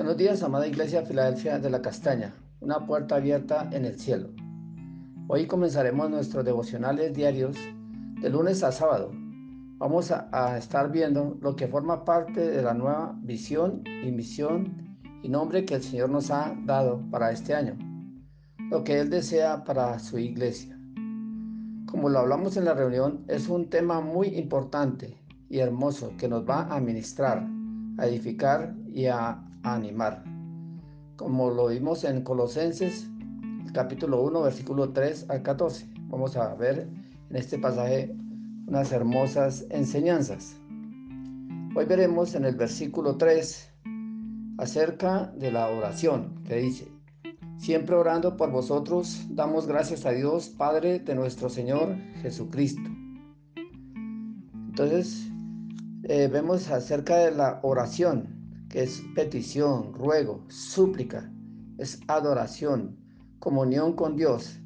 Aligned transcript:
Buenos 0.00 0.16
días, 0.16 0.42
amada 0.42 0.66
Iglesia 0.66 1.02
Filadelfia 1.02 1.58
de 1.58 1.68
la 1.68 1.82
Castaña, 1.82 2.32
una 2.60 2.86
puerta 2.86 3.16
abierta 3.16 3.68
en 3.70 3.84
el 3.84 4.00
cielo. 4.00 4.30
Hoy 5.28 5.46
comenzaremos 5.46 6.08
nuestros 6.08 6.42
devocionales 6.42 7.12
diarios 7.12 7.54
de 8.22 8.30
lunes 8.30 8.62
a 8.62 8.72
sábado. 8.72 9.12
Vamos 9.76 10.10
a, 10.10 10.30
a, 10.32 10.56
estar 10.56 10.90
viendo 10.90 11.36
lo 11.42 11.54
que 11.54 11.68
forma 11.68 12.06
parte 12.06 12.40
de 12.40 12.62
la 12.62 12.72
nueva 12.72 13.14
visión 13.20 13.84
y 14.02 14.10
misión 14.10 14.98
y 15.22 15.28
nombre 15.28 15.66
que 15.66 15.74
el 15.74 15.82
Señor 15.82 16.08
nos 16.08 16.30
ha 16.30 16.56
dado 16.64 17.02
para 17.10 17.30
este 17.30 17.54
año, 17.54 17.76
lo 18.70 18.82
que 18.82 19.00
Él 19.00 19.10
desea 19.10 19.64
para 19.64 19.98
su 19.98 20.18
iglesia. 20.18 20.80
Como 21.84 22.08
lo 22.08 22.20
hablamos 22.20 22.56
en 22.56 22.64
la 22.64 22.72
reunión, 22.72 23.22
es 23.28 23.50
un 23.50 23.68
tema 23.68 24.00
muy 24.00 24.28
importante 24.28 25.22
y 25.50 25.58
hermoso 25.58 26.14
que 26.16 26.26
nos 26.26 26.48
va 26.48 26.74
a 26.74 26.80
ministrar, 26.80 27.46
a 27.98 28.06
edificar 28.06 28.74
y 28.88 29.04
a 29.04 29.44
animar. 29.62 30.24
Como 31.16 31.50
lo 31.50 31.68
vimos 31.68 32.04
en 32.04 32.22
Colosenses 32.22 33.10
capítulo 33.72 34.22
1, 34.22 34.42
versículo 34.42 34.92
3 34.92 35.26
al 35.28 35.42
14. 35.42 35.88
Vamos 36.08 36.36
a 36.36 36.54
ver 36.54 36.88
en 37.30 37.36
este 37.36 37.58
pasaje 37.58 38.14
unas 38.66 38.92
hermosas 38.92 39.66
enseñanzas. 39.70 40.56
Hoy 41.76 41.84
veremos 41.84 42.34
en 42.34 42.44
el 42.44 42.56
versículo 42.56 43.16
3 43.16 43.72
acerca 44.58 45.32
de 45.36 45.52
la 45.52 45.68
oración, 45.68 46.42
que 46.44 46.56
dice, 46.56 46.92
siempre 47.58 47.94
orando 47.94 48.36
por 48.36 48.50
vosotros, 48.50 49.26
damos 49.30 49.66
gracias 49.66 50.04
a 50.04 50.10
Dios, 50.10 50.48
Padre 50.48 50.98
de 50.98 51.14
nuestro 51.14 51.48
Señor 51.48 51.96
Jesucristo. 52.22 52.90
Entonces, 54.54 55.30
eh, 56.04 56.28
vemos 56.30 56.68
acerca 56.70 57.16
de 57.18 57.30
la 57.30 57.60
oración, 57.62 58.39
que 58.70 58.84
es 58.84 59.02
petición, 59.14 59.92
ruego, 59.92 60.44
súplica, 60.48 61.30
es 61.76 62.00
adoración, 62.06 62.96
comunión 63.40 63.94
con 63.94 64.16
Dios, 64.16 64.60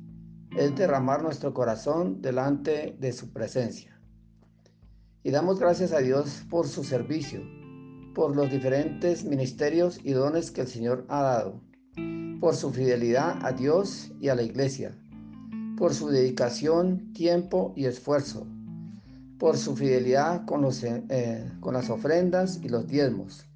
es 0.56 0.76
derramar 0.76 1.22
nuestro 1.22 1.54
corazón 1.54 2.20
delante 2.20 2.96
de 3.00 3.12
su 3.12 3.32
presencia. 3.32 3.98
Y 5.22 5.30
damos 5.30 5.58
gracias 5.58 5.92
a 5.92 6.00
Dios 6.00 6.44
por 6.50 6.68
su 6.68 6.84
servicio, 6.84 7.40
por 8.14 8.36
los 8.36 8.50
diferentes 8.50 9.24
ministerios 9.24 9.98
y 10.04 10.12
dones 10.12 10.50
que 10.50 10.60
el 10.60 10.68
Señor 10.68 11.06
ha 11.08 11.22
dado, 11.22 11.62
por 12.40 12.54
su 12.54 12.70
fidelidad 12.70 13.38
a 13.44 13.52
Dios 13.52 14.12
y 14.20 14.28
a 14.28 14.34
la 14.34 14.42
iglesia, 14.42 14.94
por 15.78 15.94
su 15.94 16.08
dedicación, 16.08 17.10
tiempo 17.14 17.72
y 17.74 17.86
esfuerzo, 17.86 18.46
por 19.38 19.56
su 19.56 19.74
fidelidad 19.74 20.44
con, 20.44 20.60
los, 20.60 20.84
eh, 20.84 21.50
con 21.60 21.72
las 21.72 21.88
ofrendas 21.88 22.60
y 22.62 22.68
los 22.68 22.86
diezmos 22.86 23.46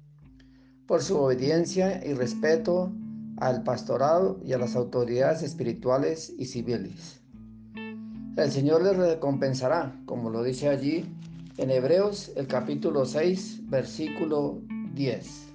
por 0.89 1.03
su 1.03 1.19
obediencia 1.19 2.03
y 2.03 2.15
respeto 2.15 2.91
al 3.37 3.61
pastorado 3.61 4.39
y 4.43 4.53
a 4.53 4.57
las 4.57 4.75
autoridades 4.75 5.43
espirituales 5.43 6.33
y 6.35 6.45
civiles. 6.45 7.21
El 8.35 8.49
Señor 8.49 8.81
les 8.81 8.97
recompensará, 8.97 10.01
como 10.07 10.31
lo 10.31 10.41
dice 10.41 10.67
allí 10.67 11.05
en 11.57 11.69
Hebreos 11.69 12.31
el 12.35 12.47
capítulo 12.47 13.05
6, 13.05 13.69
versículo 13.69 14.63
10. 14.95 15.53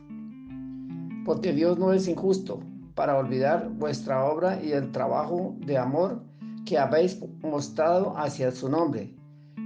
Porque 1.26 1.52
Dios 1.52 1.80
no 1.80 1.92
es 1.92 2.06
injusto 2.06 2.60
para 2.94 3.18
olvidar 3.18 3.70
vuestra 3.70 4.26
obra 4.26 4.62
y 4.62 4.70
el 4.70 4.92
trabajo 4.92 5.56
de 5.66 5.78
amor 5.78 6.22
que 6.64 6.78
habéis 6.78 7.18
mostrado 7.42 8.16
hacia 8.16 8.52
su 8.52 8.68
nombre, 8.68 9.12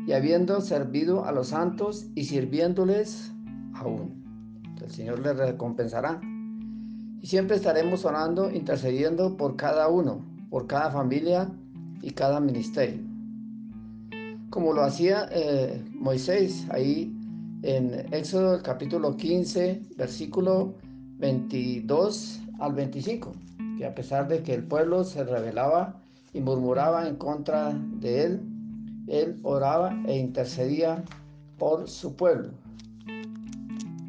y 0.06 0.12
habiendo 0.14 0.62
servido 0.62 1.26
a 1.26 1.32
los 1.32 1.48
santos 1.48 2.06
y 2.14 2.24
sirviéndoles 2.24 3.30
aún 3.74 4.27
el 4.84 4.90
Señor 4.90 5.20
le 5.20 5.32
recompensará. 5.32 6.20
Y 7.20 7.26
siempre 7.26 7.56
estaremos 7.56 8.04
orando, 8.04 8.50
intercediendo 8.50 9.36
por 9.36 9.56
cada 9.56 9.88
uno, 9.88 10.24
por 10.50 10.66
cada 10.66 10.90
familia 10.90 11.50
y 12.02 12.10
cada 12.12 12.40
ministerio. 12.40 13.02
Como 14.50 14.72
lo 14.72 14.82
hacía 14.82 15.28
eh, 15.30 15.84
Moisés 15.92 16.66
ahí 16.70 17.14
en 17.62 18.06
Éxodo 18.14 18.62
capítulo 18.62 19.16
15, 19.16 19.82
versículo 19.96 20.74
22 21.18 22.40
al 22.60 22.72
25, 22.72 23.32
que 23.76 23.86
a 23.86 23.94
pesar 23.94 24.28
de 24.28 24.42
que 24.42 24.54
el 24.54 24.64
pueblo 24.64 25.04
se 25.04 25.24
rebelaba 25.24 26.00
y 26.32 26.40
murmuraba 26.40 27.08
en 27.08 27.16
contra 27.16 27.72
de 27.72 28.24
él, 28.24 28.40
él 29.08 29.40
oraba 29.42 29.96
e 30.06 30.16
intercedía 30.16 31.04
por 31.58 31.88
su 31.88 32.14
pueblo. 32.14 32.50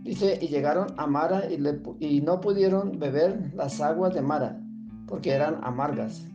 Dice, 0.10 0.40
y 0.42 0.48
llegaron 0.48 0.88
a 0.98 1.06
Mara 1.06 1.44
y, 1.52 2.22
no 2.22 2.42
pudieron 2.42 2.98
beber 2.98 3.54
las 3.54 3.80
aguas 3.80 4.12
de 4.12 4.24
Mara, 4.24 4.60
porque 5.06 5.30
eran 5.30 5.60
amargas. 5.62 6.26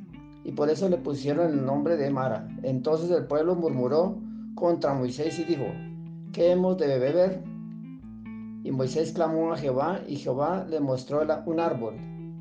Y 0.44 0.52
por 0.52 0.70
eso 0.70 0.88
le 0.88 0.96
pusieron 0.96 1.50
el 1.50 1.66
nombre 1.66 1.96
de 1.96 2.08
Mara. 2.08 2.46
Entonces 2.62 3.10
el 3.10 3.26
pueblo 3.26 3.56
murmuró 3.56 4.22
contra 4.54 4.94
Moisés 4.94 5.40
y 5.40 5.44
dijo, 5.44 5.64
¿qué 6.32 6.52
hemos 6.52 6.78
de 6.78 7.00
beber? 7.00 7.42
Y 8.62 8.70
Moisés 8.70 9.10
clamó 9.10 9.52
a 9.52 9.56
Jehová, 9.56 10.02
y 10.06 10.18
Jehová 10.18 10.64
le 10.70 10.78
mostró 10.78 11.22
un 11.44 11.58
árbol, 11.58 11.96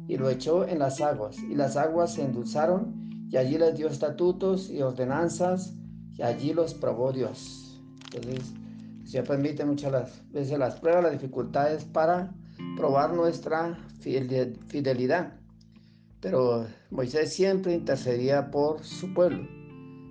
y 0.08 0.18
lo 0.18 0.30
echó 0.30 0.68
en 0.68 0.78
las 0.78 1.02
aguas, 1.02 1.40
y 1.50 1.56
las 1.56 1.78
aguas 1.78 2.14
se 2.14 2.26
endulzaron, 2.26 3.10
y 3.32 3.38
allí 3.38 3.58
les 3.58 3.76
dio 3.76 3.88
estatutos 3.88 4.70
y 4.70 4.84
ordenanzas, 4.84 5.74
y 6.16 6.22
allí 6.22 6.54
los 6.54 6.76
probó 6.76 7.12
Dios. 7.12 7.82
Entonces, 8.14 8.54
se 9.04 9.24
permite 9.24 9.66
muchas 9.66 10.24
veces 10.32 10.58
las 10.58 10.80
pruebas, 10.80 11.04
las 11.04 11.12
dificultades 11.14 11.86
para 11.86 12.34
probar 12.78 13.14
nuestra 13.14 13.78
fidelidad. 14.00 15.34
Pero 16.20 16.66
Moisés 16.90 17.34
siempre 17.34 17.74
intercedía 17.74 18.50
por 18.50 18.84
su 18.84 19.14
pueblo, 19.14 19.48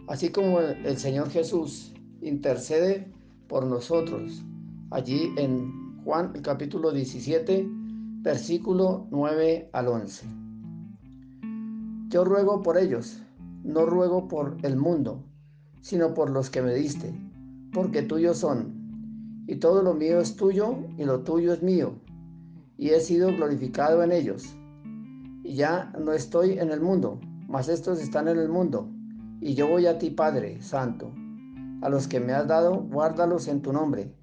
así 0.08 0.28
como 0.28 0.60
el 0.60 0.98
Señor 0.98 1.30
Jesús 1.30 1.94
intercede 2.20 3.10
por 3.48 3.66
nosotros. 3.66 4.44
Allí 4.90 5.32
en 5.36 6.02
Juan 6.04 6.32
el 6.34 6.42
capítulo 6.42 6.92
17, 6.92 7.66
versículo 8.20 9.06
9 9.10 9.70
al 9.72 9.88
11. 9.88 10.26
Yo 12.08 12.24
ruego 12.24 12.62
por 12.62 12.76
ellos, 12.76 13.22
no 13.64 13.86
ruego 13.86 14.28
por 14.28 14.58
el 14.62 14.76
mundo, 14.76 15.24
sino 15.80 16.12
por 16.12 16.28
los 16.28 16.50
que 16.50 16.60
me 16.60 16.74
diste, 16.74 17.14
porque 17.72 18.02
tuyos 18.02 18.36
son 18.36 18.81
y 19.46 19.56
todo 19.56 19.82
lo 19.82 19.94
mío 19.94 20.20
es 20.20 20.36
tuyo 20.36 20.76
y 20.96 21.04
lo 21.04 21.20
tuyo 21.20 21.52
es 21.52 21.62
mío, 21.62 21.94
y 22.76 22.90
he 22.90 23.00
sido 23.00 23.28
glorificado 23.28 24.02
en 24.02 24.12
ellos. 24.12 24.56
Y 25.42 25.54
ya 25.54 25.92
no 25.98 26.12
estoy 26.12 26.58
en 26.58 26.70
el 26.70 26.80
mundo, 26.80 27.20
mas 27.48 27.68
estos 27.68 28.00
están 28.00 28.28
en 28.28 28.38
el 28.38 28.48
mundo, 28.48 28.88
y 29.40 29.54
yo 29.54 29.68
voy 29.68 29.86
a 29.86 29.98
ti, 29.98 30.10
Padre 30.10 30.62
Santo. 30.62 31.12
A 31.82 31.88
los 31.88 32.06
que 32.06 32.20
me 32.20 32.32
has 32.32 32.46
dado, 32.46 32.82
guárdalos 32.82 33.48
en 33.48 33.60
tu 33.60 33.72
nombre, 33.72 34.14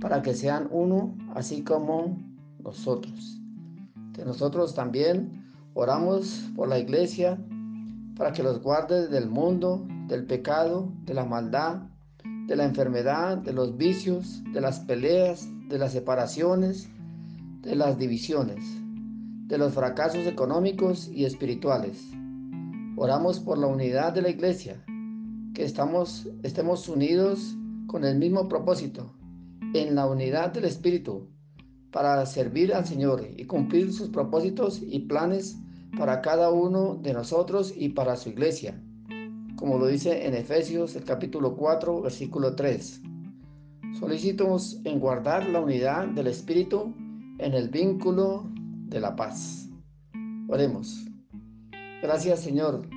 para 0.00 0.22
que 0.22 0.34
sean 0.34 0.68
uno, 0.70 1.14
así 1.34 1.62
como 1.62 2.18
nosotros. 2.58 3.38
Que 4.14 4.24
nosotros 4.24 4.74
también 4.74 5.44
oramos 5.74 6.50
por 6.56 6.68
la 6.68 6.78
iglesia, 6.78 7.38
para 8.16 8.32
que 8.32 8.42
los 8.42 8.62
guarde 8.62 9.08
del 9.08 9.28
mundo, 9.28 9.86
del 10.08 10.26
pecado, 10.26 10.90
de 11.04 11.14
la 11.14 11.24
maldad, 11.24 11.82
de 12.52 12.56
la 12.56 12.64
enfermedad, 12.66 13.38
de 13.38 13.54
los 13.54 13.78
vicios, 13.78 14.42
de 14.52 14.60
las 14.60 14.80
peleas, 14.80 15.48
de 15.70 15.78
las 15.78 15.92
separaciones, 15.92 16.86
de 17.62 17.74
las 17.74 17.96
divisiones, 17.96 18.62
de 19.46 19.56
los 19.56 19.72
fracasos 19.72 20.26
económicos 20.26 21.08
y 21.08 21.24
espirituales. 21.24 22.10
Oramos 22.98 23.40
por 23.40 23.56
la 23.56 23.68
unidad 23.68 24.12
de 24.12 24.20
la 24.20 24.28
iglesia, 24.28 24.84
que 25.54 25.64
estamos, 25.64 26.28
estemos 26.42 26.90
unidos 26.90 27.56
con 27.86 28.04
el 28.04 28.18
mismo 28.18 28.50
propósito, 28.50 29.14
en 29.72 29.94
la 29.94 30.06
unidad 30.06 30.52
del 30.52 30.66
Espíritu, 30.66 31.30
para 31.90 32.26
servir 32.26 32.74
al 32.74 32.84
Señor 32.84 33.26
y 33.34 33.46
cumplir 33.46 33.94
sus 33.94 34.10
propósitos 34.10 34.82
y 34.86 34.98
planes 34.98 35.56
para 35.96 36.20
cada 36.20 36.50
uno 36.50 36.96
de 36.96 37.14
nosotros 37.14 37.72
y 37.74 37.88
para 37.88 38.16
su 38.16 38.28
iglesia 38.28 38.78
como 39.56 39.78
lo 39.78 39.86
dice 39.86 40.26
en 40.26 40.34
Efesios 40.34 40.96
el 40.96 41.04
capítulo 41.04 41.56
4, 41.56 42.02
versículo 42.02 42.54
3. 42.54 43.00
Solicitamos 43.98 44.80
en 44.84 44.98
guardar 44.98 45.48
la 45.48 45.60
unidad 45.60 46.08
del 46.08 46.26
Espíritu 46.26 46.94
en 47.38 47.54
el 47.54 47.68
vínculo 47.68 48.50
de 48.86 49.00
la 49.00 49.14
paz. 49.16 49.68
Oremos. 50.48 51.06
Gracias 52.02 52.40
Señor, 52.40 52.88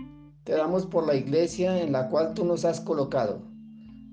te 0.43 0.53
damos 0.53 0.85
por 0.85 1.05
la 1.05 1.15
iglesia 1.15 1.81
en 1.81 1.91
la 1.91 2.09
cual 2.09 2.33
tú 2.33 2.45
nos 2.45 2.65
has 2.65 2.81
colocado. 2.81 3.41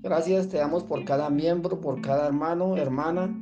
Gracias 0.01 0.49
te 0.49 0.57
damos 0.57 0.83
por 0.83 1.05
cada 1.05 1.29
miembro, 1.29 1.79
por 1.79 2.01
cada 2.01 2.27
hermano, 2.27 2.77
hermana 2.77 3.39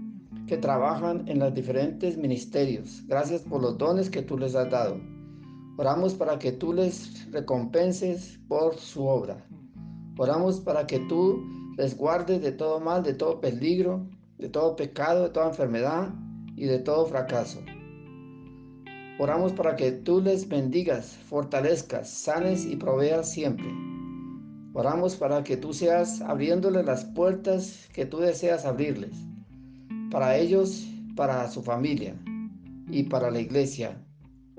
que 0.48 0.58
trabajan 0.58 1.24
en 1.28 1.40
los 1.40 1.54
diferentes 1.54 2.18
ministerios. 2.18 3.04
Gracias 3.08 3.42
por 3.42 3.62
los 3.62 3.78
dones 3.78 4.10
que 4.10 4.22
tú 4.22 4.38
les 4.38 4.54
has 4.56 4.70
dado. 4.70 5.00
Oramos 5.82 6.14
para 6.14 6.38
que 6.38 6.52
tú 6.52 6.74
les 6.74 7.26
recompenses 7.32 8.40
por 8.48 8.76
su 8.76 9.04
obra. 9.04 9.44
Oramos 10.16 10.60
para 10.60 10.86
que 10.86 11.00
tú 11.10 11.42
les 11.76 11.98
guardes 11.98 12.44
de 12.44 12.52
todo 12.52 12.80
mal, 12.80 13.02
de 13.02 13.16
todo 13.16 13.42
peligro, 13.42 14.08
de 14.38 14.48
todo 14.48 14.76
pecado, 14.76 15.24
de 15.24 15.30
toda 15.32 15.48
enfermedad 15.48 16.14
y 16.56 16.66
de 16.66 16.78
todo 16.78 17.08
fracaso. 17.08 17.64
Oramos 19.18 19.54
para 19.54 19.76
que 19.76 19.92
tú 19.92 20.22
les 20.22 20.48
bendigas, 20.48 21.18
fortalezcas, 21.28 22.08
sanes 22.12 22.64
y 22.64 22.76
proveas 22.76 23.32
siempre. 23.32 23.74
Oramos 24.74 25.16
para 25.16 25.44
que 25.44 25.58
tú 25.58 25.74
seas 25.74 26.22
abriéndoles 26.22 26.86
las 26.86 27.06
puertas 27.06 27.90
que 27.92 28.06
tú 28.06 28.20
deseas 28.20 28.66
abrirles, 28.66 29.18
para 30.12 30.38
ellos, 30.38 30.88
para 31.16 31.50
su 31.50 31.64
familia 31.64 32.16
y 32.88 33.02
para 33.02 33.32
la 33.32 33.40
iglesia. 33.40 33.98